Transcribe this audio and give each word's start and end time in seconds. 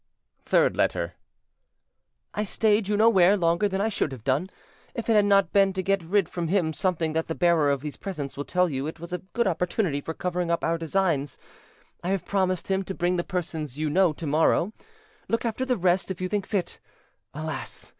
THIRD 0.45 0.75
LETTER 0.75 1.13
"I 2.33 2.43
stayed 2.43 2.87
you 2.87 2.97
know 2.97 3.07
where 3.07 3.37
longer 3.37 3.69
than 3.69 3.79
I 3.79 3.89
should 3.89 4.11
have 4.11 4.23
done, 4.23 4.49
if 4.95 5.07
it 5.07 5.13
had 5.13 5.25
not 5.25 5.53
been 5.53 5.73
to 5.73 5.83
get 5.83 6.27
from 6.27 6.47
him 6.47 6.73
something 6.73 7.13
that 7.13 7.27
the 7.27 7.35
bearer 7.35 7.69
of 7.69 7.81
these 7.81 7.97
presents 7.97 8.35
will 8.35 8.43
tell 8.43 8.67
you 8.67 8.87
it 8.87 8.99
was 8.99 9.13
a 9.13 9.19
good 9.19 9.45
opportunity 9.45 10.01
for 10.01 10.15
covering 10.15 10.49
up 10.49 10.63
our 10.63 10.79
designs: 10.79 11.37
I 12.03 12.09
have 12.09 12.25
promised 12.25 12.67
him 12.67 12.81
to 12.85 12.95
bring 12.95 13.17
the 13.17 13.23
person 13.23 13.67
you 13.71 13.91
know 13.91 14.11
to 14.13 14.25
morrow. 14.25 14.73
Look 15.29 15.45
after 15.45 15.65
the 15.65 15.77
rest, 15.77 16.09
if 16.09 16.19
you 16.19 16.27
think 16.27 16.47
fit. 16.47 16.79
Alas! 17.35 17.89